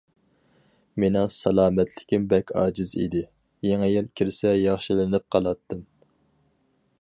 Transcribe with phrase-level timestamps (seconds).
[1.01, 3.21] مېنىڭ سالامەتلىكىم بەك ئاجىز ئىدى،
[3.69, 5.85] يېڭى يىل كىرسە ياخشىلىنىپ قالاتتىم.